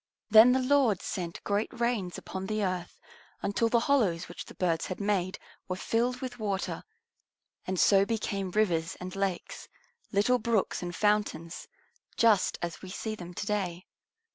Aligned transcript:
Then 0.31 0.51
the 0.53 0.59
Lord 0.63 0.99
sent 1.03 1.43
great 1.43 1.69
rains 1.79 2.17
upon 2.17 2.47
the 2.47 2.63
earth 2.63 2.99
until 3.43 3.69
the 3.69 3.81
hollows 3.81 4.27
which 4.27 4.45
the 4.45 4.55
birds 4.55 4.87
had 4.87 4.99
made 4.99 5.37
were 5.67 5.75
filled 5.75 6.21
with 6.21 6.39
water, 6.39 6.83
and 7.67 7.79
so 7.79 8.03
became 8.03 8.49
rivers 8.49 8.97
and 8.99 9.15
lakes, 9.15 9.67
little 10.11 10.39
brooks 10.39 10.81
and 10.81 10.95
fountains, 10.95 11.67
just 12.17 12.57
as 12.63 12.81
we 12.81 12.89
see 12.89 13.13
them 13.13 13.35
to 13.35 13.45
day. 13.45 13.85